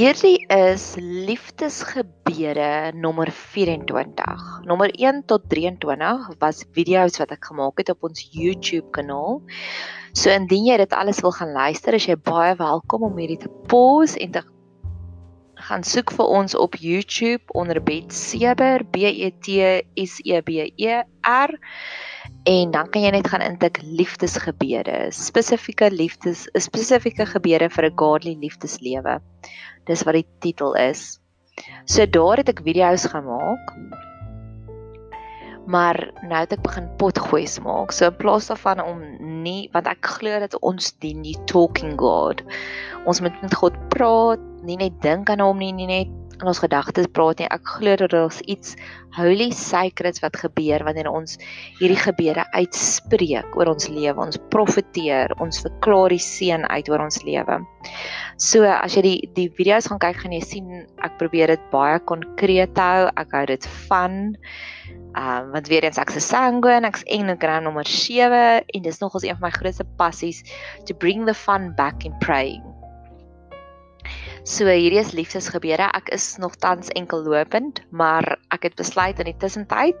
Hierdie 0.00 0.46
is 0.48 0.94
liefdesgebede 0.96 2.92
nommer 2.96 3.28
24. 3.28 4.62
Nommer 4.64 4.88
1 4.96 5.26
tot 5.28 5.42
23 5.52 6.38
was 6.40 6.62
video's 6.72 7.18
wat 7.20 7.34
ek 7.36 7.50
gemaak 7.50 7.82
het 7.82 7.92
op 7.92 8.06
ons 8.08 8.22
YouTube 8.32 8.88
kanaal. 8.96 9.42
So 10.16 10.32
indien 10.32 10.70
jy 10.70 10.78
dit 10.80 10.96
alles 10.96 11.20
wil 11.20 11.34
gaan 11.36 11.52
luister, 11.52 11.98
is 11.98 12.06
jy 12.08 12.16
baie 12.16 12.54
welkom 12.56 13.04
om 13.10 13.20
hierdie 13.20 13.42
te 13.44 13.52
pause 13.68 14.16
en 14.24 14.32
te 14.38 14.44
gaan 15.68 15.84
soek 15.84 16.16
vir 16.16 16.32
ons 16.38 16.56
op 16.56 16.80
YouTube 16.80 17.52
onder 17.52 17.82
Bet 17.84 18.16
Seber 18.16 18.86
B 18.88 19.04
E 19.04 19.28
T 19.44 19.60
S 20.00 20.16
E 20.24 20.40
B 20.40 20.64
E 20.80 21.02
R 21.28 21.58
en 22.44 22.70
dan 22.70 22.88
kan 22.90 23.02
jy 23.02 23.10
net 23.14 23.28
gaan 23.28 23.44
intik 23.44 23.80
liefdesgebede, 23.82 25.08
spesifieke 25.14 25.90
liefdes, 25.92 26.46
spesifieke 26.54 27.26
gebede 27.26 27.70
vir 27.70 27.90
'n 27.90 27.96
godly 27.96 28.36
liefdeslewe. 28.40 29.20
Dis 29.86 30.04
wat 30.04 30.14
die 30.14 30.26
titel 30.40 30.74
is. 30.74 31.20
So 31.84 32.06
daar 32.06 32.36
het 32.36 32.48
ek 32.48 32.62
video's 32.64 33.06
gemaak. 33.06 33.74
Maar 35.66 36.10
nou 36.22 36.40
het 36.40 36.52
ek 36.52 36.62
begin 36.62 36.88
potgooi 36.96 37.46
maak. 37.62 37.92
So 37.92 38.06
in 38.06 38.16
plaas 38.16 38.46
daarvan 38.46 38.80
om 38.80 39.02
nie 39.42 39.68
want 39.72 39.86
ek 39.86 40.06
glo 40.18 40.40
dat 40.40 40.58
ons 40.60 40.92
dien 40.98 41.22
die 41.22 41.36
talking 41.44 41.98
God. 42.00 42.42
Ons 43.06 43.20
moet 43.20 43.42
met 43.42 43.54
God 43.54 43.76
praat, 43.88 44.40
nie 44.62 44.76
net 44.76 45.00
dink 45.02 45.30
aan 45.30 45.40
hom 45.40 45.58
nie, 45.58 45.72
nie 45.72 45.86
net 45.86 46.19
in 46.42 46.50
ons 46.50 46.62
gedagtes 46.62 47.08
praat 47.16 47.40
nie. 47.42 47.48
Ek 47.52 47.66
glo 47.76 47.96
dat 48.00 48.12
daar 48.14 48.36
iets 48.50 48.76
holy 49.16 49.50
sacred 49.56 50.20
wat 50.22 50.38
gebeur 50.40 50.84
wanneer 50.86 51.10
ons 51.10 51.38
hierdie 51.80 51.98
gebede 51.98 52.44
uitspreek 52.54 53.56
oor 53.58 53.72
ons 53.74 53.88
lewe. 53.90 54.16
Ons 54.20 54.40
profeteer, 54.54 55.34
ons 55.40 55.62
verklaar 55.64 56.14
die 56.14 56.22
seën 56.22 56.66
uit 56.66 56.90
oor 56.92 57.06
ons 57.06 57.20
lewe. 57.26 57.60
So 58.40 58.64
as 58.64 58.96
jy 58.96 59.04
die 59.06 59.18
die 59.36 59.48
video's 59.58 59.90
gaan 59.90 60.02
kyk, 60.02 60.22
gaan 60.24 60.36
jy 60.36 60.42
sien 60.44 60.84
ek 61.06 61.18
probeer 61.20 61.52
dit 61.52 61.70
baie 61.74 62.00
konkreet 62.10 62.78
hou. 62.80 63.08
Ek 63.20 63.36
hou 63.36 63.46
dit 63.50 63.72
van 63.88 64.30
Ehm 65.10 65.44
um, 65.44 65.50
want 65.50 65.66
weer 65.66 65.82
eens 65.82 65.98
ek's 65.98 66.14
'n 66.14 66.22
sanguine, 66.22 66.86
ek's 66.86 67.02
enneagram 67.02 67.62
nommer 67.62 67.86
7 67.86 68.62
en 68.66 68.82
dis 68.82 68.98
nogals 68.98 69.22
een 69.22 69.36
van 69.38 69.48
my 69.48 69.50
grootste 69.50 69.86
passies 69.96 70.42
to 70.84 70.94
bring 70.94 71.26
the 71.26 71.34
fun 71.34 71.74
back 71.74 72.04
in 72.04 72.14
praying. 72.18 72.79
So 74.44 74.64
hierdie 74.64 75.00
is 75.00 75.12
liefdesgebede. 75.12 75.90
Ek 75.92 76.08
is 76.16 76.36
nog 76.40 76.56
tans 76.56 76.88
enkel 76.96 77.22
lopend, 77.24 77.82
maar 77.90 78.38
ek 78.54 78.70
het 78.70 78.78
besluit 78.80 79.18
in 79.20 79.28
die 79.28 79.36
tussentyd 79.40 79.98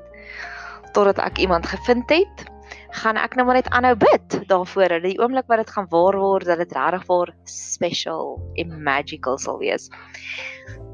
totdat 0.96 1.20
ek 1.22 1.38
iemand 1.38 1.68
gevind 1.70 2.10
het, 2.10 2.40
gaan 3.02 3.18
ek 3.20 3.36
nou 3.38 3.46
maar 3.46 3.60
net 3.60 3.70
aanhou 3.74 3.94
bid 3.98 4.40
daarvoor 4.50 4.96
dat 4.96 5.06
die 5.06 5.18
oomblik 5.20 5.48
wat 5.50 5.62
dit 5.62 5.72
gaan 5.74 5.88
waar 5.90 6.18
word, 6.18 6.46
dat 6.48 6.58
dit 6.62 6.72
regtig 6.76 7.06
vir 7.08 7.34
special 7.48 8.38
en 8.60 8.76
magical 8.84 9.38
sal 9.38 9.60
wees. 9.62 9.88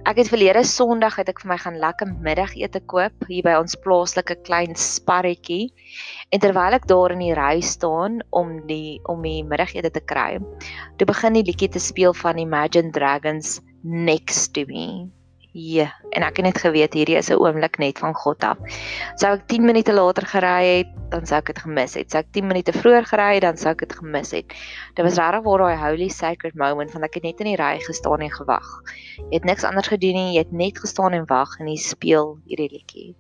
Ek 0.07 0.21
het 0.21 0.29
verlede 0.31 0.63
Sondag 0.63 1.17
het 1.19 1.33
ek 1.33 1.41
vir 1.43 1.51
my 1.51 1.57
gaan 1.59 1.81
lekker 1.83 2.13
middagete 2.23 2.79
koop 2.93 3.27
hier 3.27 3.43
by 3.43 3.57
ons 3.59 3.75
plaaslike 3.83 4.37
klein 4.47 4.77
sparretjie. 4.79 5.73
En 6.31 6.43
terwyl 6.45 6.79
ek 6.79 6.87
daar 6.87 7.17
in 7.17 7.25
die 7.25 7.35
ry 7.35 7.59
staan 7.59 8.21
om 8.31 8.55
die 8.71 9.01
om 9.11 9.27
die 9.27 9.43
middagete 9.43 9.91
te 9.91 10.05
kry, 10.07 10.39
toe 10.97 11.11
begin 11.11 11.41
die 11.41 11.47
liedjie 11.51 11.73
te 11.75 11.83
speel 11.83 12.15
van 12.15 12.39
Imagine 12.39 12.95
Dragons 12.95 13.59
Next 13.83 14.55
to 14.55 14.63
Me. 14.71 15.16
Ja, 15.57 15.87
en 16.13 16.21
ek 16.27 16.37
het 16.37 16.45
net 16.45 16.59
geweet 16.61 16.93
hierdie 16.93 17.17
is 17.17 17.31
'n 17.33 17.41
oomblik 17.41 17.79
net 17.81 17.99
van 17.99 18.13
God 18.15 18.45
af. 18.45 18.59
Sou 19.17 19.33
ek 19.33 19.47
10 19.49 19.65
minute 19.65 19.93
later 19.93 20.27
gery 20.29 20.65
het, 20.67 20.91
dan 21.09 21.25
sou 21.27 21.39
ek 21.39 21.47
dit 21.47 21.59
gemis 21.65 21.95
het. 21.95 22.11
Sou 22.11 22.21
ek 22.21 22.29
10 22.33 22.47
minute 22.47 22.73
vroeër 22.73 23.09
gery 23.09 23.33
het, 23.35 23.43
dan 23.43 23.57
sou 23.57 23.73
ek 23.73 23.79
dit 23.79 23.93
gemis 23.97 24.31
het. 24.31 24.53
Dit 24.95 25.05
was 25.05 25.17
regtig 25.17 25.45
waar 25.45 25.59
daai 25.59 25.77
holy 25.77 26.09
sacred 26.09 26.55
moment 26.55 26.91
van 26.91 27.03
ek 27.05 27.15
het 27.15 27.23
net 27.23 27.41
in 27.41 27.47
die 27.47 27.57
ry 27.57 27.81
gestaan 27.81 28.21
en 28.21 28.33
gewag. 28.33 28.69
Jy 29.17 29.35
het 29.41 29.45
niks 29.45 29.65
anders 29.65 29.89
gedoen 29.89 30.15
nie, 30.15 30.33
jy 30.35 30.45
het 30.45 30.53
net 30.53 30.79
gestaan 30.79 31.13
en 31.13 31.25
wag 31.27 31.59
en 31.59 31.69
jy 31.69 31.77
speel 31.77 32.37
hierdie 32.45 32.69
liedjie. 32.69 33.15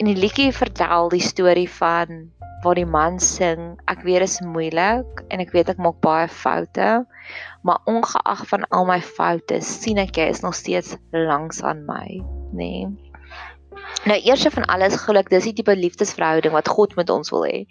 En 0.00 0.08
die 0.08 0.16
liedjie 0.16 0.48
vertel 0.56 1.10
die 1.12 1.20
storie 1.20 1.68
van 1.68 2.30
waar 2.64 2.78
die 2.78 2.88
man 2.88 3.18
sing, 3.20 3.74
ek 3.92 4.00
weet 4.06 4.22
dit 4.24 4.30
is 4.30 4.38
moeilik 4.40 5.20
en 5.28 5.42
ek 5.44 5.52
weet 5.52 5.68
ek 5.74 5.82
maak 5.84 5.98
baie 6.00 6.24
foute, 6.32 6.88
maar 7.68 7.84
ongeag 7.84 8.46
van 8.48 8.64
al 8.72 8.88
my 8.88 8.96
foute, 9.04 9.60
sien 9.60 10.00
ek 10.00 10.16
jy 10.16 10.30
is 10.32 10.40
nog 10.40 10.56
steeds 10.56 10.96
langs 11.12 11.60
aan 11.60 11.84
my, 11.84 12.16
nê? 12.56 12.72
Nee. 12.88 13.10
Nou 14.08 14.16
eers 14.24 14.48
van 14.56 14.64
alles 14.72 14.96
geluk, 15.04 15.28
dis 15.28 15.50
die 15.50 15.54
tipe 15.60 15.76
liefdesverhouding 15.76 16.56
wat 16.56 16.72
God 16.72 16.96
met 16.96 17.12
ons 17.12 17.28
wil 17.34 17.44
hê. 17.44 17.66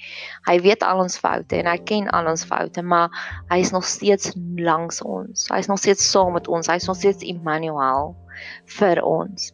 Hy 0.45 0.59
weet 0.61 0.85
al 0.85 1.01
ons 1.01 1.17
foute 1.17 1.57
en 1.57 1.69
hy 1.69 1.77
ken 1.81 2.13
al 2.13 2.29
ons 2.29 2.45
foute, 2.45 2.85
maar 2.85 3.09
hy 3.49 3.57
is 3.65 3.73
nog 3.73 3.89
steeds 3.89 4.35
langs 4.61 5.01
ons. 5.01 5.49
Hy 5.49 5.63
is 5.65 5.71
nog 5.71 5.81
steeds 5.81 6.05
saam 6.13 6.37
met 6.37 6.45
ons. 6.45 6.69
Hy 6.69 6.77
is 6.77 6.85
nog 6.89 7.01
steeds 7.01 7.25
Immanuel 7.25 8.13
vir 8.77 9.01
ons. 9.01 9.49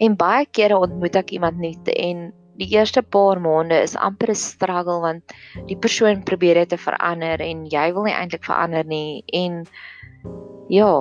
En 0.00 0.16
baie 0.16 0.46
kere 0.50 0.78
ontmoet 0.78 1.16
ek 1.16 1.34
iemand 1.36 1.58
nuut 1.58 1.88
en 1.94 2.30
die 2.60 2.68
eerste 2.76 3.02
paar 3.02 3.40
maande 3.40 3.80
is 3.80 3.96
amper 3.96 4.30
'n 4.30 4.38
struggle 4.38 5.00
want 5.00 5.34
die 5.66 5.76
persoon 5.76 6.22
probeer 6.22 6.60
dit 6.60 6.68
te 6.68 6.78
verander 6.80 7.40
en 7.40 7.66
jy 7.66 7.92
wil 7.96 8.08
nie 8.08 8.16
eintlik 8.16 8.44
verander 8.44 8.84
nie. 8.84 9.22
En 9.32 9.64
ja 10.68 10.94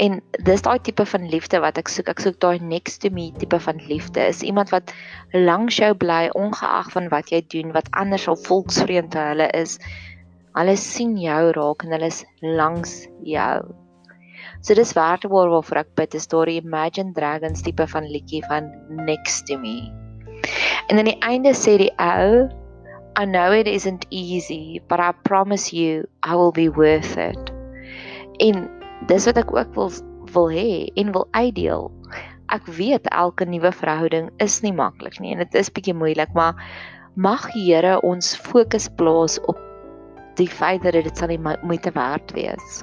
en 0.00 0.20
dis 0.48 0.62
daai 0.64 0.78
tipe 0.80 1.04
van 1.12 1.28
liefde 1.28 1.60
wat 1.60 1.78
ek 1.80 1.90
soek. 1.92 2.08
Ek 2.08 2.22
soek 2.24 2.38
daai 2.40 2.60
next 2.64 3.02
to 3.02 3.10
me 3.12 3.30
tipe 3.40 3.58
van 3.60 3.80
liefde. 3.88 4.24
Is 4.32 4.42
iemand 4.42 4.72
wat 4.72 4.94
langs 5.32 5.76
jou 5.76 5.92
bly 5.94 6.30
ongeag 6.36 6.88
van 6.94 7.10
wat 7.12 7.32
jy 7.32 7.42
doen 7.52 7.74
wat 7.76 7.90
anders 7.92 8.28
al 8.28 8.40
volksvreemd 8.48 9.14
hulle 9.18 9.50
is. 9.56 9.76
Hulle 10.56 10.76
sien 10.76 11.16
jou 11.20 11.52
raak 11.56 11.84
en 11.84 11.92
hulle 11.96 12.08
is 12.08 12.24
langs 12.40 13.04
jou 13.28 13.60
So 14.60 14.76
dis 14.76 14.92
waardebaar 14.92 15.48
waarvoor 15.48 15.78
ek 15.80 15.94
bid 15.96 16.14
is 16.18 16.28
daai 16.28 16.58
Imagine 16.58 17.14
Dragons 17.16 17.62
tipe 17.64 17.86
van 17.88 18.08
liedjie 18.12 18.42
van 18.44 18.68
Next 19.06 19.46
to 19.48 19.56
Me. 19.56 19.88
En 20.92 21.00
aan 21.00 21.08
die 21.08 21.20
einde 21.24 21.54
sê 21.56 21.78
die 21.80 21.92
ou, 21.96 22.44
I 23.16 23.24
know 23.24 23.52
it 23.56 23.66
isn't 23.66 24.04
easy, 24.10 24.82
but 24.88 25.00
I 25.00 25.12
promise 25.24 25.72
you 25.72 26.04
I 26.22 26.36
will 26.36 26.52
be 26.52 26.68
worth 26.68 27.16
it. 27.16 27.52
En 28.40 28.68
dis 29.08 29.26
wat 29.28 29.40
ek 29.40 29.56
ook 29.56 29.72
wil 29.78 29.92
wil 30.30 30.52
hê 30.52 30.92
en 31.00 31.16
wil 31.16 31.26
uitdeel. 31.32 31.88
Ek 32.52 32.68
weet 32.76 33.08
elke 33.16 33.48
nuwe 33.48 33.72
verhouding 33.72 34.28
is 34.44 34.60
nie 34.62 34.74
maklik 34.76 35.16
nie 35.22 35.32
en 35.34 35.40
dit 35.42 35.56
is 35.58 35.72
bietjie 35.72 35.96
moeilik, 35.96 36.30
maar 36.36 36.58
mag 37.16 37.48
die 37.54 37.64
Here 37.72 37.96
ons 38.06 38.36
fokus 38.36 38.90
plaas 39.00 39.40
op 39.48 39.58
die 40.38 40.48
feit 40.48 40.84
dat 40.84 40.94
dit 41.00 41.16
sal 41.16 41.32
nie 41.32 41.40
moeite 41.40 41.90
werd 41.96 42.36
wees. 42.36 42.82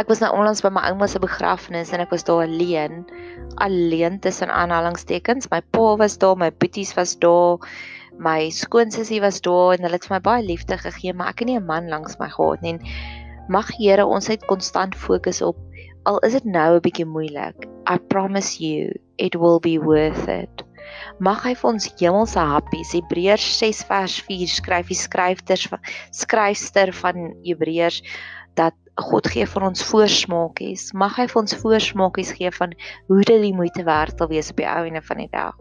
Ek 0.00 0.08
was 0.08 0.22
nou 0.24 0.30
onlangs 0.32 0.62
by 0.64 0.70
my 0.72 0.82
ouma 0.88 1.06
se 1.10 1.20
begrafnis 1.20 1.92
en 1.92 2.00
ek 2.00 2.12
was 2.14 2.24
daar 2.24 2.46
alleen, 2.46 3.02
alleen 3.60 4.20
tussen 4.24 4.48
aanhalingstekens. 4.48 5.50
My 5.52 5.60
pa 5.76 5.96
was 6.00 6.16
daar, 6.18 6.38
my 6.40 6.48
boeties 6.50 6.94
was 6.96 7.12
daar, 7.20 7.60
my 8.16 8.48
skoonsussie 8.48 9.20
was 9.20 9.40
daar 9.44 9.74
en 9.76 9.84
hulle 9.84 9.98
het 9.98 10.08
vir 10.08 10.16
my 10.16 10.22
baie 10.24 10.46
liefde 10.46 10.78
gegee, 10.80 11.12
maar 11.12 11.34
ek 11.34 11.44
het 11.44 11.48
nie 11.48 11.58
'n 11.60 11.66
man 11.66 11.88
langs 11.92 12.16
my 12.18 12.28
gehad 12.28 12.62
nie. 12.62 12.78
Mag 13.48 13.68
Here 13.76 14.06
ons 14.06 14.28
net 14.28 14.46
konstant 14.46 14.94
fokus 14.94 15.42
op 15.42 15.56
al 16.04 16.18
is 16.26 16.32
dit 16.32 16.44
nou 16.44 16.76
'n 16.76 16.84
bietjie 16.84 17.06
moeilik. 17.06 17.68
I 17.86 17.98
promise 17.98 18.58
you 18.58 18.92
it 19.18 19.34
will 19.34 19.60
be 19.60 19.78
worth 19.78 20.28
it. 20.28 20.62
Mag 21.18 21.42
hy 21.44 21.54
vir 21.54 21.70
ons 21.70 21.88
hemelse 22.00 22.38
happies. 22.38 22.92
Hebreërs 22.92 23.58
6 23.58 23.82
vers 23.90 24.20
4 24.28 24.48
skryf 24.48 24.88
die 24.88 24.98
skryfters 24.98 25.68
skryfster 26.10 26.92
van 26.92 27.34
Hebreërs 27.46 28.02
dat 28.58 28.74
God 29.00 29.26
gee 29.32 29.46
vir 29.48 29.64
ons 29.64 29.84
voorsmaakies. 29.88 30.90
Mag 30.92 31.16
hy 31.16 31.26
vir 31.30 31.40
ons 31.40 31.54
voorsmaakies 31.62 32.32
gee 32.36 32.50
van 32.52 32.74
hoe 33.08 33.22
dit 33.24 33.40
die 33.42 33.54
moeite 33.56 33.84
werd 33.88 34.18
sal 34.18 34.28
wees 34.28 34.50
op 34.52 34.60
die 34.60 34.68
ou 34.68 34.82
ene 34.84 35.02
van 35.02 35.22
die 35.24 35.30
dag. 35.32 35.56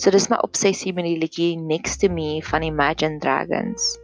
So 0.00 0.10
dis 0.10 0.30
my 0.32 0.38
obsessie 0.40 0.94
met 0.96 1.04
die 1.04 1.18
liedjie 1.20 1.56
Next 1.60 2.00
to 2.00 2.08
Me 2.08 2.40
van 2.48 2.64
Imagine 2.64 3.20
Dragons. 3.20 3.98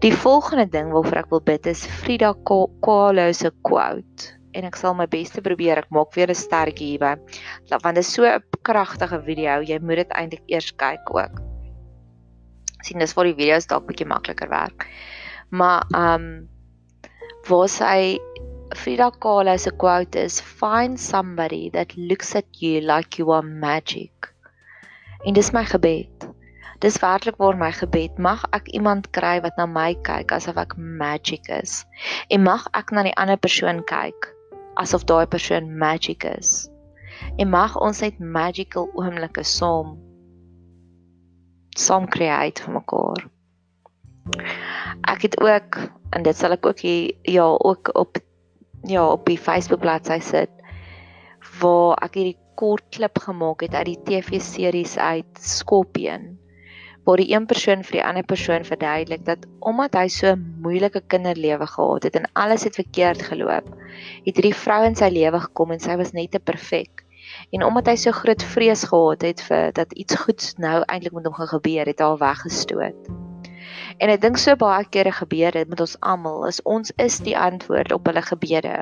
Die 0.00 0.14
volgende 0.16 0.64
ding 0.72 0.88
waarvoor 0.92 1.20
ek 1.20 1.28
wil 1.30 1.44
bid 1.44 1.68
is 1.68 1.84
Frida 2.00 2.32
Kahlo 2.48 3.26
se 3.36 3.52
quote 3.68 4.32
en 4.54 4.68
ek 4.68 4.78
sal 4.78 4.94
my 4.96 5.06
bes 5.10 5.34
te 5.34 5.42
probeer. 5.44 5.82
Ek 5.82 5.90
maak 5.92 6.14
weer 6.16 6.30
'n 6.30 6.38
stertjie 6.38 6.94
hierby. 6.94 7.18
Want 7.68 7.94
dit 7.94 8.04
is 8.04 8.12
so 8.12 8.24
'n 8.24 8.42
kragtige 8.62 9.20
video. 9.26 9.60
Jy 9.60 9.78
moet 9.80 9.96
dit 9.96 10.10
eintlik 10.10 10.44
eers 10.46 10.72
kyk 10.72 11.10
ook. 11.10 11.42
sien 12.84 12.98
dis 12.98 13.14
vir 13.14 13.24
die 13.24 13.34
video's 13.34 13.66
dalk 13.66 13.86
bietjie 13.86 14.06
makliker 14.06 14.48
werk. 14.48 14.86
Maar 15.50 15.84
ehm 15.92 16.14
um, 16.14 16.53
waar 17.48 17.68
sy 17.68 18.18
Frida 18.74 19.10
Kahlo 19.22 19.56
se 19.58 19.70
quote 19.70 20.16
is 20.16 20.40
find 20.40 20.98
somebody 20.98 21.70
that 21.70 21.96
looks 21.96 22.34
at 22.34 22.46
you 22.60 22.80
like 22.80 23.18
you 23.18 23.30
are 23.30 23.42
magic. 23.42 24.32
En 25.26 25.34
dis 25.34 25.52
my 25.52 25.64
gebed. 25.64 26.28
Dis 26.80 26.98
werklik 27.00 27.36
waar 27.38 27.56
my 27.56 27.70
gebed 27.72 28.18
mag 28.18 28.44
ek 28.56 28.68
iemand 28.76 29.10
kry 29.16 29.38
wat 29.44 29.56
na 29.60 29.66
my 29.66 29.94
kyk 30.08 30.32
asof 30.36 30.56
ek 30.60 30.76
magic 30.76 31.48
is. 31.48 31.84
En 32.30 32.42
mag 32.44 32.66
ek 32.74 32.92
na 32.92 33.04
die 33.06 33.14
ander 33.20 33.40
persoon 33.40 33.84
kyk 33.88 34.30
asof 34.80 35.04
daai 35.08 35.26
persoon 35.30 35.70
magic 35.78 36.24
is. 36.24 36.68
En 37.38 37.52
mag 37.52 37.76
ons 37.76 38.00
net 38.02 38.18
magical 38.18 38.90
oomblikke 38.98 39.44
saam 39.44 39.94
saam 41.76 42.06
create 42.08 42.62
vir 42.62 42.74
mekaar. 42.80 43.24
Ek 45.10 45.26
het 45.26 45.38
ook 45.42 45.78
en 46.14 46.22
dit 46.22 46.36
sal 46.36 46.56
ek 46.56 46.66
ook 46.66 46.84
hier 46.84 47.12
ja 47.22 47.48
ook 47.58 47.90
op 47.94 48.20
ja, 48.84 49.04
op 49.08 49.26
die 49.26 49.38
Facebook 49.38 49.80
bladsy 49.80 50.20
sit 50.20 50.50
waar 51.60 51.98
ek 52.04 52.16
hierdie 52.20 52.38
kort 52.54 52.86
klip 52.94 53.18
gemaak 53.18 53.66
het 53.66 53.74
uit 53.74 53.92
die 53.92 54.00
TV-series 54.08 54.96
uit 54.98 55.40
Scorpion 55.40 56.34
waar 57.04 57.20
die 57.20 57.32
een 57.34 57.46
persoon 57.46 57.82
vir 57.84 57.98
die 57.98 58.04
ander 58.04 58.24
persoon 58.24 58.64
verduidelik 58.64 59.24
dat 59.26 59.44
omdat 59.60 59.96
hy 59.98 60.08
so 60.08 60.32
'n 60.32 60.44
moeilike 60.64 61.02
kinderlewe 61.06 61.66
gehad 61.66 62.02
het 62.02 62.16
en 62.16 62.30
alles 62.32 62.64
het 62.64 62.74
verkeerd 62.74 63.22
geloop, 63.22 63.66
het 64.24 64.36
hierdie 64.36 64.54
vrou 64.54 64.84
in 64.84 64.96
sy 64.96 65.08
lewe 65.12 65.40
gekom 65.40 65.70
en 65.70 65.80
sy 65.80 65.96
was 65.96 66.12
net 66.12 66.30
te 66.30 66.40
perfek. 66.40 67.04
En 67.52 67.64
omdat 67.64 67.86
hy 67.86 67.96
so 67.96 68.12
groot 68.12 68.42
vrees 68.42 68.84
gehad 68.84 69.22
het 69.22 69.40
vir 69.42 69.72
dat 69.72 69.92
iets 69.92 70.14
goeds 70.14 70.54
nou 70.56 70.82
eintlik 70.86 71.12
met 71.12 71.24
hom 71.24 71.34
gaan 71.34 71.48
gebeur, 71.48 71.86
het 71.86 71.98
haar 71.98 72.18
weggestoot. 72.18 73.33
En 73.98 74.12
ek 74.12 74.22
dink 74.22 74.38
so 74.40 74.56
baie 74.58 74.86
kere 74.94 75.12
gebeur 75.14 75.54
dit 75.56 75.68
met 75.70 75.80
ons 75.80 75.96
almal, 76.00 76.46
is 76.48 76.62
ons 76.68 76.92
is 77.02 77.20
die 77.26 77.36
antwoord 77.38 77.92
op 77.92 78.06
hulle 78.10 78.22
gebede. 78.22 78.80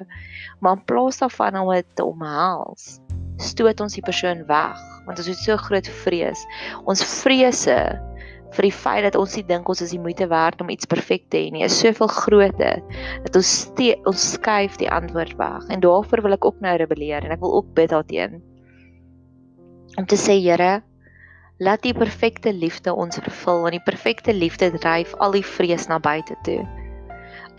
Maar 0.60 0.78
in 0.78 0.84
plaas 0.88 1.20
daarvan 1.22 1.58
om 1.60 1.72
dit 1.74 1.88
te 1.96 2.04
omhels, 2.04 2.98
stoot 3.42 3.80
ons 3.80 3.98
die 3.98 4.04
persoon 4.04 4.44
weg 4.46 4.80
want 5.06 5.18
ons 5.18 5.26
het 5.26 5.40
so 5.40 5.56
groot 5.58 5.88
vrees. 6.04 6.44
Ons 6.86 7.02
vrese 7.22 7.76
vir 8.52 8.68
die 8.68 8.74
feit 8.74 9.02
dat 9.06 9.16
ons 9.18 9.34
nie 9.38 9.44
dink 9.48 9.68
ons 9.72 9.80
is 9.84 9.94
die 9.94 10.00
moeite 10.02 10.28
werd 10.30 10.60
om 10.62 10.70
iets 10.72 10.88
perfek 10.88 11.24
te 11.32 11.40
hê 11.40 11.50
nie, 11.50 11.64
is 11.66 11.78
soveel 11.80 12.10
groter 12.12 12.82
dat 13.24 13.38
ons 13.38 13.52
stee, 13.64 13.96
ons 14.08 14.26
skuif 14.36 14.76
die 14.80 14.90
antwoord 14.92 15.34
weg. 15.40 15.66
En 15.72 15.82
daarvoor 15.82 16.22
wil 16.26 16.36
ek 16.36 16.46
ook 16.46 16.60
nou 16.64 16.76
rebelleer 16.80 17.24
en 17.24 17.34
ek 17.34 17.42
wil 17.42 17.56
ook 17.60 17.72
bid 17.78 17.90
daarteen. 17.94 18.40
Om 19.98 20.06
te 20.08 20.20
sê 20.20 20.38
Here, 20.40 20.82
laat 21.58 21.82
die 21.82 21.94
perfekte 21.94 22.52
liefde 22.52 22.94
ons 22.94 23.19
vervul 23.20 23.60
want 23.64 23.76
die 23.76 23.84
perfekte 23.84 24.34
liefde 24.34 24.70
dryf 24.78 25.14
al 25.19 25.37
die 25.37 25.44
vrees 25.46 25.88
na 25.90 25.99
buite 25.99 26.37
toe. 26.46 26.62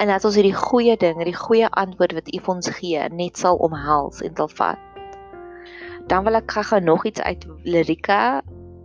En 0.01 0.09
laat 0.09 0.25
ons 0.25 0.35
hierdie 0.35 0.55
goeie 0.57 0.95
ding, 0.97 1.19
hierdie 1.21 1.37
goeie 1.37 1.69
antwoord 1.69 2.15
wat 2.17 2.31
U 2.33 2.39
vir 2.39 2.53
ons 2.55 2.71
gee, 2.79 3.03
net 3.13 3.37
sal 3.37 3.59
omhels 3.61 4.23
en 4.25 4.33
sal 4.35 4.49
vat. 4.57 4.79
Dan 6.09 6.25
wil 6.25 6.39
ek 6.41 6.57
gou 6.71 6.79
nog 6.81 7.05
iets 7.05 7.21
uit 7.21 7.45
lirieke 7.63 8.41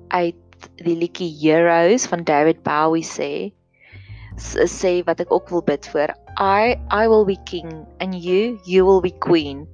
uit 0.09 0.69
die 0.83 0.97
liedjie 0.97 1.31
Heroes 1.41 2.07
van 2.07 2.25
David 2.25 2.63
Bowie 2.63 3.07
sê 3.07 3.53
sê 4.39 5.03
wat 5.07 5.21
ek 5.21 5.33
ook 5.35 5.51
wil 5.51 5.65
bid 5.67 5.87
vir 5.91 6.15
I 6.39 6.79
I 6.95 7.09
will 7.11 7.25
be 7.27 7.39
king 7.45 7.87
and 7.99 8.15
you 8.15 8.59
you 8.67 8.87
will 8.87 9.03
be 9.03 9.15
queen 9.19 9.67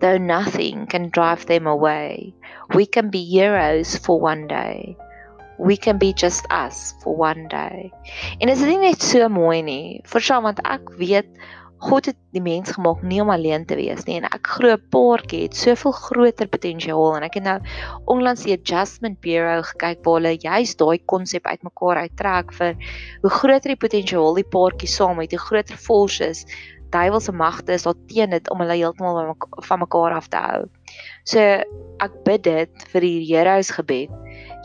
though 0.00 0.18
nothing 0.18 0.86
can 0.86 1.10
drive 1.10 1.46
them 1.46 1.66
away 1.66 2.34
we 2.74 2.86
can 2.86 3.10
be 3.10 3.24
heroes 3.24 3.96
for 3.96 4.20
one 4.20 4.46
day. 4.46 4.96
We 5.58 5.76
can 5.76 5.98
be 5.98 6.12
just 6.12 6.46
us 6.50 6.94
for 7.02 7.16
one 7.16 7.48
day. 7.48 7.92
En 8.40 8.48
is 8.48 8.60
dit 8.60 8.78
net 8.80 9.02
so 9.02 9.28
mooi 9.28 9.62
nie 9.62 10.00
verstaan 10.06 10.44
want 10.44 10.60
ek 10.62 10.92
weet 11.00 11.30
God 11.78 12.08
het 12.10 12.16
die 12.34 12.42
mens 12.42 12.72
gemaak 12.74 13.04
nie 13.06 13.20
om 13.22 13.30
alleen 13.30 13.64
te 13.66 13.76
wees 13.78 14.04
nie 14.06 14.16
en 14.18 14.26
ek 14.26 14.50
glo 14.58 14.74
'n 14.74 14.86
paartjie 14.94 15.44
het 15.46 15.54
soveel 15.54 15.94
groter 15.94 16.48
potensiaal 16.50 17.16
en 17.16 17.26
ek 17.26 17.38
het 17.38 17.44
nou 17.46 17.58
onlangs 18.14 18.42
die 18.46 18.54
Adjustment 18.54 19.20
Bureau 19.22 19.62
gekyk 19.62 20.02
waar 20.04 20.18
hulle 20.18 20.34
juist 20.34 20.78
daai 20.78 20.98
konsep 21.06 21.46
uitmekaar 21.46 22.02
uittrek 22.02 22.52
vir 22.58 22.74
hoe 23.22 23.30
groter 23.30 23.74
die 23.74 23.82
potensiaal 23.86 24.34
die 24.34 24.50
paartjie 24.56 24.90
saam 24.90 25.22
het, 25.22 25.30
hoe 25.30 25.46
groter 25.46 25.78
forces 25.78 26.44
duiwelse 26.94 27.32
magte 27.32 27.76
is 27.76 27.86
daar 27.86 27.96
teen 28.10 28.34
dit 28.34 28.50
om 28.50 28.60
hulle 28.62 28.76
heeltemal 28.78 29.34
van 29.68 29.82
mekaar 29.84 30.16
af 30.18 30.28
te 30.32 30.42
hou. 30.42 30.66
So 31.28 31.40
ek 32.04 32.20
bid 32.26 32.44
dit 32.48 32.84
vir 32.92 33.06
die 33.06 33.24
Heroes 33.30 33.72
gebed 33.76 34.12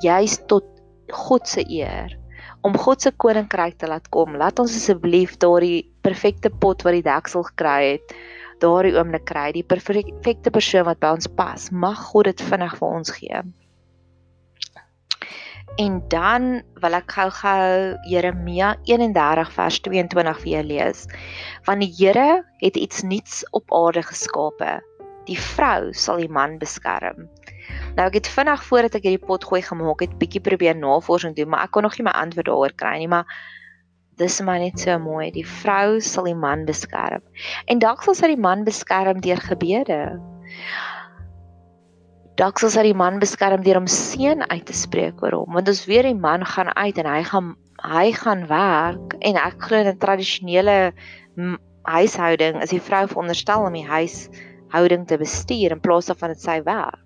juist 0.04 0.48
tot 0.52 0.68
God 1.12 1.48
se 1.48 1.64
eer 1.70 2.14
om 2.64 2.78
God 2.80 3.04
se 3.04 3.12
koninkryk 3.12 3.75
te 3.78 3.90
laat 3.92 4.08
kom. 4.16 4.38
Laat 4.40 4.60
ons 4.64 4.75
asseblief 4.78 5.36
daardie 5.44 5.84
perfekte 6.06 6.52
pot 6.64 6.84
wat 6.88 6.96
die 6.96 7.04
deksel 7.04 7.44
gekry 7.50 7.96
het, 7.96 8.14
daardie 8.64 8.94
oomblik 8.96 9.26
kry, 9.28 9.50
die 9.56 9.66
perfekte 9.68 10.52
persoon 10.54 10.88
wat 10.88 11.02
by 11.04 11.12
ons 11.18 11.28
pas. 11.40 11.68
Mag 11.72 12.00
God 12.14 12.31
dit 12.31 12.46
vinnig 12.48 12.78
vir 12.80 12.98
ons 13.02 13.12
gee. 13.18 13.44
En 15.75 16.04
dan 16.08 16.62
wil 16.78 16.94
ek 16.94 17.16
gou-gou 17.16 17.96
Jeremia 18.06 18.75
31 18.86 19.50
vers 19.56 19.80
22 19.81 20.42
vir 20.44 20.52
jou 20.52 20.64
lees. 20.70 21.06
Want 21.66 21.81
die 21.81 21.90
Here 21.98 22.44
het 22.62 22.78
iets 22.78 23.02
nuuts 23.02 23.42
op 23.58 23.74
aarde 23.74 24.04
geskape. 24.06 24.75
Die 25.25 25.40
vrou 25.40 25.90
sal 25.98 26.22
die 26.22 26.30
man 26.30 26.60
beskerm. 26.62 27.25
Nou 27.98 28.06
ek 28.06 28.20
het 28.20 28.30
vinnig 28.30 28.62
voordat 28.68 29.00
ek 29.00 29.08
hierdie 29.08 29.25
pot 29.25 29.46
gooi 29.50 29.64
gemaak 29.66 30.06
het, 30.06 30.14
bietjie 30.22 30.44
probeer 30.46 30.78
navorsing 30.78 31.34
doen, 31.38 31.50
maar 31.50 31.66
ek 31.66 31.74
kon 31.74 31.88
nog 31.88 31.98
nie 31.98 32.06
my 32.06 32.14
antwoord 32.22 32.50
daaroor 32.52 32.78
kry 32.78 32.94
nie, 33.02 33.10
maar 33.10 33.26
dis 34.22 34.38
maar 34.46 34.62
net 34.62 34.78
so 34.78 35.00
mooi. 35.02 35.31
Die 35.34 35.48
vrou 35.48 35.98
sal 36.06 36.30
die 36.30 36.38
man 36.38 36.68
beskerm. 36.69 37.26
En 37.66 37.81
dalk 37.81 38.06
sal 38.06 38.18
sy 38.19 38.30
die 38.36 38.42
man 38.50 38.62
beskerm 38.68 39.26
deur 39.26 39.42
gebede. 39.42 40.00
Dalk 42.33 42.57
sal 42.57 42.71
sy 42.74 42.81
die 42.88 42.95
man 42.97 43.19
beskerm 43.21 43.62
deur 43.62 43.77
om 43.77 43.85
seën 43.85 44.39
uit 44.50 44.63
te 44.65 44.74
spreek 44.74 45.19
oor 45.21 45.35
hom, 45.38 45.51
want 45.53 45.68
ons 45.69 45.83
weet 45.85 46.07
die 46.07 46.18
man 46.18 46.41
gaan 46.50 46.71
uit 46.74 46.97
en 46.97 47.09
hy 47.12 47.21
gaan 47.30 47.51
hy 47.83 48.07
gaan 48.15 48.41
werk 48.50 49.13
en 49.27 49.38
ek 49.38 49.59
glo 49.68 49.81
in 49.83 49.89
'n 49.91 50.00
tradisionele 50.01 50.77
huishouding 51.85 52.57
is 52.63 52.74
die 52.74 52.81
vrou 52.81 53.03
veronderstel 53.12 53.68
om 53.68 53.77
die 53.77 53.85
huishouding 53.85 55.06
te 55.06 55.21
bestuur 55.21 55.77
in 55.77 55.83
plaas 55.83 56.09
daarvan 56.09 56.33
dit 56.33 56.41
sy 56.41 56.57
werk. 56.65 57.06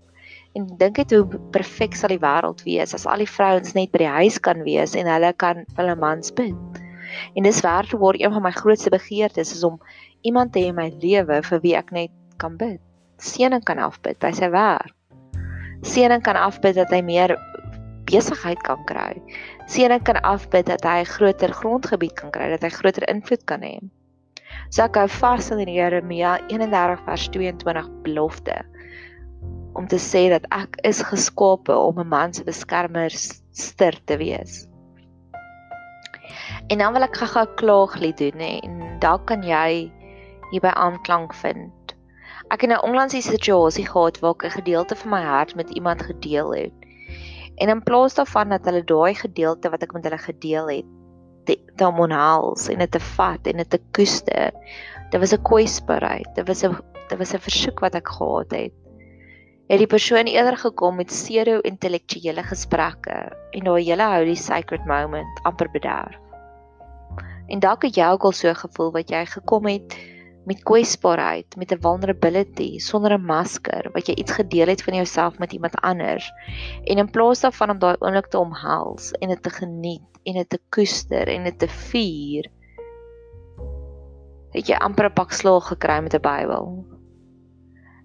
En 0.56 0.70
dink 0.80 1.04
net 1.04 1.12
hoe 1.12 1.40
perfek 1.52 2.00
sal 2.00 2.16
die 2.16 2.24
wêreld 2.24 2.64
wees 2.64 2.96
as 2.96 3.06
al 3.06 3.20
die 3.20 3.32
vrouens 3.36 3.76
net 3.76 3.92
by 3.92 4.06
die 4.06 4.16
huis 4.22 4.40
kan 4.40 4.64
wees 4.64 4.96
en 4.96 5.12
hulle 5.12 5.34
kan 5.34 5.66
vir 5.66 5.84
hulle 5.84 6.00
mans 6.08 6.32
bid. 6.32 6.84
En 7.36 7.44
dis 7.44 7.64
werklik 7.68 8.00
waar 8.00 8.16
een 8.16 8.32
van 8.32 8.48
my 8.48 8.56
grootste 8.56 8.96
begeertes 8.96 9.52
is 9.60 9.64
om 9.64 9.82
iemand 10.24 10.54
te 10.54 10.64
hê 10.64 10.72
in 10.72 10.80
my 10.80 10.88
lewe 11.04 11.44
vir 11.50 11.66
wie 11.66 11.76
ek 11.76 11.92
net 11.92 12.16
kan 12.40 12.56
bid. 12.56 12.80
Seëning 13.20 13.66
kan 13.68 13.84
afbid 13.84 14.22
by 14.24 14.32
sy 14.32 14.50
werk. 14.56 14.97
Seëning 15.86 16.24
kan 16.26 16.36
afbid 16.36 16.76
dat 16.76 16.90
hy 16.90 17.02
meer 17.02 17.36
besigheid 18.08 18.62
kan 18.66 18.82
kry. 18.90 19.18
Seëning 19.68 20.04
kan 20.08 20.22
afbid 20.22 20.66
dat 20.66 20.86
hy 20.88 21.04
groter 21.04 21.54
grondgebied 21.54 22.16
kan 22.18 22.32
kry, 22.32 22.50
dat 22.50 22.64
hy 22.66 22.72
groter 22.74 23.06
invloed 23.12 23.44
kan 23.46 23.62
hê. 23.62 23.78
So 24.70 24.84
ek 24.84 24.98
hou 25.00 25.08
vas 25.20 25.52
in 25.52 25.70
Jeremia 25.72 26.38
31 26.50 27.04
vers 27.06 27.28
22 27.32 27.92
belofte 28.04 28.58
om 29.78 29.86
te 29.88 30.00
sê 30.02 30.26
dat 30.34 30.48
ek 30.56 30.80
is 30.88 31.04
geskape 31.06 31.76
om 31.76 32.00
'n 32.02 32.10
man 32.10 32.34
se 32.34 32.44
beskermer 32.44 33.14
ster 33.14 33.96
te 34.06 34.18
wees. 34.18 34.66
En 36.68 36.78
dan 36.78 36.94
wil 36.94 37.04
ek 37.04 37.22
'n 37.22 37.56
klaaglied 37.56 38.18
doen 38.18 38.40
hè 38.40 38.60
en 38.64 39.00
dalk 39.00 39.28
kan 39.28 39.44
jy 39.44 39.92
hierby 40.52 40.72
aanklank 40.74 41.34
vind. 41.34 41.77
Ek 42.48 42.62
het 42.62 42.70
nou 42.70 42.82
onlangs 42.88 43.14
'n 43.14 43.22
situasie 43.22 43.86
gehad 43.88 44.20
waar 44.20 44.32
ek 44.32 44.44
'n 44.44 44.58
gedeelte 44.60 44.96
van 44.96 45.10
my 45.10 45.22
hart 45.22 45.56
met 45.56 45.70
iemand 45.70 46.02
gedeel 46.02 46.54
het. 46.54 46.74
En 47.56 47.70
in 47.70 47.84
plaas 47.84 48.14
daarvan 48.14 48.50
dat 48.50 48.66
hulle 48.66 48.84
daai 48.84 49.14
gedeelte 49.14 49.70
wat 49.70 49.82
ek 49.82 49.94
met 49.94 50.04
hulle 50.04 50.18
gedeel 50.18 50.70
het, 50.70 50.86
te 51.76 51.88
omhels 51.88 52.68
en 52.68 52.78
dit 52.78 52.92
te 52.92 53.00
vat 53.00 53.48
en 53.48 53.58
dit 53.58 53.70
te 53.70 53.82
koester. 53.92 54.52
Dit 55.10 55.20
was 55.20 55.34
'n 55.34 55.42
kwesbaarheid. 55.42 56.36
Dit 56.36 56.48
was 56.48 56.64
'n 56.64 56.76
dit 57.10 57.18
was 57.18 57.34
'n 57.34 57.40
versoek 57.40 57.80
wat 57.80 57.96
ek 57.96 58.08
gehad 58.08 58.52
het 58.52 58.74
het 59.68 59.82
die 59.84 59.90
persoon 59.90 60.30
eerder 60.32 60.58
gekom 60.58 60.96
met 60.96 61.12
pseudo-intellektuele 61.12 62.44
gesprekke 62.48 63.16
en 63.52 63.66
daai 63.68 63.84
hele 63.84 64.06
holy 64.14 64.36
sacred 64.40 64.86
moment 64.88 65.42
amper 65.44 65.68
bederf. 65.74 66.16
En 67.48 67.60
dalk 67.60 67.84
het 67.84 67.96
jy 68.00 68.08
ook 68.12 68.24
al 68.30 68.36
so 68.36 68.54
gevoel 68.54 68.94
wat 68.96 69.12
jy 69.12 69.26
gekom 69.26 69.68
het 69.68 69.96
met 70.48 70.64
kwesbaarheid, 70.64 71.56
met 71.60 71.72
'n 71.72 71.82
vulnerability, 71.82 72.80
sonder 72.80 73.14
'n 73.14 73.26
masker, 73.26 73.90
wat 73.94 74.08
jy 74.08 74.14
iets 74.16 74.32
gedeel 74.32 74.68
het 74.68 74.84
van 74.84 74.96
jouself 74.96 75.38
met 75.40 75.54
iemand 75.54 75.76
anders. 75.76 76.32
En 76.84 76.98
in 76.98 77.12
plaas 77.12 77.40
daarvan 77.40 77.70
om 77.70 77.80
daai 77.80 77.96
oomblik 78.00 78.28
te 78.28 78.40
omhels 78.40 79.12
en 79.12 79.28
dit 79.28 79.44
te 79.44 79.50
geniet 79.50 80.10
en 80.24 80.34
dit 80.34 80.50
te 80.50 80.60
koester 80.70 81.28
en 81.28 81.44
dit 81.44 81.60
te 81.60 81.68
vier, 81.68 82.52
het 84.52 84.68
jy 84.68 84.76
amper 84.76 85.06
'n 85.06 85.14
pak 85.14 85.32
slaag 85.32 85.68
gekry 85.68 86.00
met 86.02 86.14
'n 86.14 86.22
Bybel. 86.22 86.86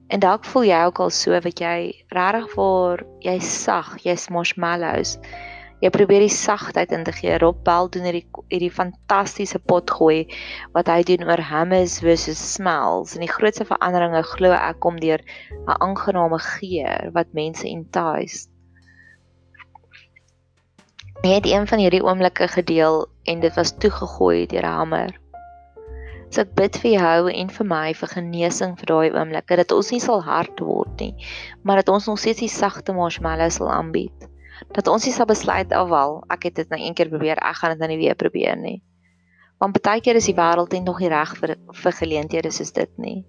En 0.08 0.20
dalk 0.20 0.44
voel 0.44 0.64
jy 0.64 0.84
ook 0.84 0.98
al 1.00 1.10
so 1.10 1.40
wat 1.40 1.58
jy 1.58 2.04
regtig 2.08 2.50
vir 2.54 3.06
jy 3.20 3.38
sag, 3.38 3.96
jy's 4.02 4.28
marshmallows. 4.28 5.18
Jy 5.82 5.90
probeer 5.90 6.22
die 6.22 6.30
sagtheid 6.30 6.92
in 6.94 7.02
te 7.02 7.12
gee. 7.16 7.34
Rob 7.42 7.64
Bell 7.66 7.88
doen 7.90 8.04
hierdie 8.06 8.26
hierdie 8.52 8.70
fantastiese 8.70 9.58
pot 9.58 9.90
gooi 9.90 10.28
wat 10.76 10.86
hy 10.92 11.00
doen 11.08 11.26
oor 11.26 11.42
hummus 11.48 11.98
versus 12.04 12.38
smells. 12.54 13.16
En 13.16 13.24
die 13.24 13.32
grootste 13.32 13.66
veranderinge 13.66 14.22
glo 14.36 14.54
ek 14.54 14.78
kom 14.84 15.00
deur 15.02 15.18
'n 15.56 15.78
aangename 15.80 16.38
geur 16.38 17.10
wat 17.18 17.34
mense 17.34 17.66
entice. 17.66 18.46
Hy 21.22 21.34
het 21.34 21.46
een 21.46 21.66
van 21.66 21.78
hierdie 21.78 22.02
oomblikke 22.02 22.48
gedeel 22.48 23.06
en 23.26 23.40
dit 23.40 23.54
was 23.54 23.74
toegegooi 23.78 24.46
deur 24.46 24.62
'n 24.62 24.76
hamer. 24.78 25.18
So 26.30 26.40
ek 26.40 26.54
bid 26.54 26.76
vir 26.80 26.90
jou 26.90 27.30
en 27.30 27.48
vir 27.48 27.66
my 27.66 27.92
vir 27.94 28.08
genesing 28.08 28.78
vir 28.78 28.86
daai 28.86 29.10
oomblikke 29.12 29.56
dat 29.56 29.72
ons 29.72 29.90
nie 29.90 30.00
sal 30.00 30.22
hard 30.22 30.60
word 30.60 31.00
nie, 31.00 31.14
maar 31.62 31.76
dat 31.76 31.88
ons 31.88 32.06
nog 32.06 32.18
steeds 32.18 32.40
die 32.40 32.48
sagte 32.48 32.92
marshmallows 32.92 33.54
sal 33.54 33.70
aanbied. 33.70 34.31
Dat 34.70 34.88
ons 34.88 35.04
nie 35.04 35.12
sal 35.12 35.26
besluit 35.26 35.72
oh, 35.76 36.22
ek 36.30 36.48
het 36.48 36.62
dit 36.62 36.70
nou 36.70 36.80
een 36.80 36.94
keer 36.94 37.10
probeer, 37.10 37.42
ek 37.42 37.60
gaan 37.60 37.74
dit 37.74 37.82
nou 37.82 37.90
nie 37.90 38.00
weer 38.00 38.14
probeer 38.14 38.56
nie. 38.56 38.78
Want 39.62 39.78
baie 39.82 40.00
keer 40.02 40.18
is 40.18 40.26
die 40.26 40.38
wêreld 40.38 40.72
net 40.72 40.86
nog 40.86 40.98
nie 41.02 41.10
reg 41.12 41.36
vir 41.38 41.56
vir 41.82 41.94
geleenthede 41.98 42.50
soos 42.50 42.72
dit 42.74 42.90
nie. 42.98 43.22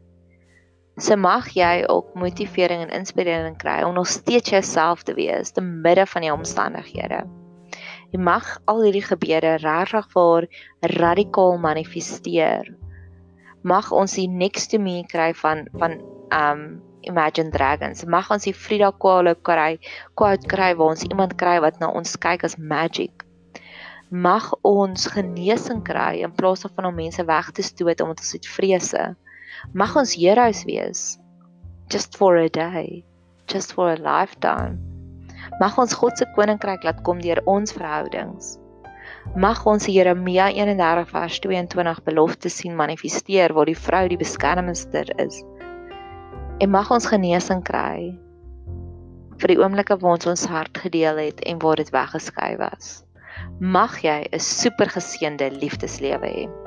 So 1.02 1.18
mag 1.18 1.50
jy 1.58 1.86
ook 1.90 2.14
motivering 2.14 2.84
en 2.86 2.94
inspirering 2.94 3.58
kry 3.58 3.82
om 3.86 3.96
nog 3.98 4.08
steeds 4.08 4.50
jouself 4.50 5.04
te 5.04 5.14
wees 5.18 5.52
te 5.52 5.62
midde 5.62 6.06
van 6.06 6.22
die 6.22 6.34
omstandighede. 6.34 7.24
Jy 8.14 8.22
mag 8.22 8.46
al 8.70 8.84
hierdie 8.86 9.06
gebeure 9.06 9.56
regtig 9.62 10.10
vir 10.14 10.48
radikaal 10.94 11.58
manifesteer. 11.58 12.70
Mag 13.66 13.90
ons 13.92 14.14
die 14.20 14.28
next 14.30 14.70
to 14.74 14.78
me 14.78 15.02
kry 15.10 15.32
van 15.34 15.66
van 15.74 15.98
um 16.30 16.66
Imagine 17.04 17.52
Dragons. 17.52 18.06
Mag 18.06 18.30
ons 18.32 18.46
die 18.48 18.54
Frida 18.56 18.92
Kahlo 18.92 19.36
kry, 19.36 19.78
quote 20.16 20.48
kry 20.50 20.72
waar 20.78 20.94
ons 20.96 21.04
iemand 21.08 21.36
kry 21.40 21.60
wat 21.64 21.80
na 21.82 21.90
ons 21.92 22.16
kyk 22.16 22.46
as 22.48 22.58
magic. 22.58 23.26
Mag 24.10 24.52
ons 24.64 25.08
genesing 25.10 25.82
kry 25.86 26.22
in 26.24 26.34
plaas 26.38 26.66
van 26.66 26.90
om 26.90 26.96
mense 26.96 27.26
weg 27.28 27.52
te 27.52 27.66
stoot 27.66 28.02
omdat 28.06 28.24
ons 28.24 28.34
het 28.38 28.50
vrese. 28.56 29.06
Mag 29.74 29.96
ons 30.00 30.16
heroes 30.16 30.64
wees 30.70 31.04
just 31.90 32.18
for 32.18 32.38
a 32.38 32.50
day, 32.50 33.04
just 33.48 33.74
for 33.74 33.92
a 33.92 33.98
lifetime. 33.98 34.80
Mag 35.60 35.78
ons 35.78 35.94
God 35.94 36.18
se 36.18 36.26
koninkryk 36.36 36.86
laat 36.88 37.02
kom 37.06 37.20
deur 37.22 37.42
ons 37.50 37.76
verhoudings. 37.76 38.58
Mag 39.36 39.62
ons 39.68 39.86
Jeremia 39.88 40.50
31 40.52 41.10
vers 41.12 41.40
22 41.44 42.04
belofte 42.08 42.50
sien 42.50 42.76
manifesteer 42.76 43.54
waar 43.54 43.70
die 43.70 43.78
vrou 43.78 44.08
die 44.12 44.20
beskermster 44.20 45.10
is 45.22 45.44
en 46.60 46.70
mag 46.70 46.92
ons 46.92 47.08
genesing 47.10 47.64
kry 47.66 48.14
vir 49.42 49.52
die 49.52 49.60
oomblikke 49.60 49.98
waar 50.00 50.18
ons 50.18 50.30
ons 50.30 50.46
hart 50.48 50.78
gedeel 50.86 51.18
het 51.18 51.42
en 51.50 51.60
waar 51.60 51.82
dit 51.82 51.90
weggeskryf 51.92 52.60
was. 52.62 52.92
Mag 53.60 53.98
jy 54.04 54.28
'n 54.32 54.40
supergeseënde 54.40 55.52
liefdeslewe 55.60 56.30
hê. 56.38 56.63